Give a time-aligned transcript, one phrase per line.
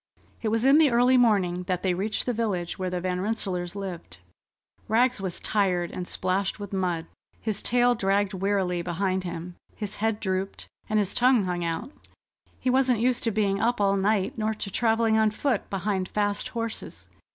[0.41, 3.75] It was in the early morning that they reached the village where the Van Rensselaers
[3.75, 4.17] lived.
[4.87, 7.05] Rags was tired and splashed with mud.
[7.39, 11.91] His tail dragged wearily behind him, his head drooped, and his tongue hung out.
[12.59, 16.47] He wasn't used to being up all night, nor to travelling on foot behind fast
[16.47, 17.07] horses.